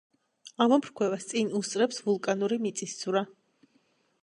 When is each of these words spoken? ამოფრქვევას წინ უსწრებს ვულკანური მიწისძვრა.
ამოფრქვევას 0.63 1.27
წინ 1.33 1.51
უსწრებს 1.59 2.01
ვულკანური 2.07 2.59
მიწისძვრა. 2.67 3.25